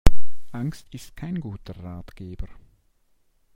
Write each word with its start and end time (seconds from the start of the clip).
Angst 0.51 0.87
ist 0.95 1.15
kein 1.15 1.39
guter 1.39 1.75
Ratgeber. 1.77 2.47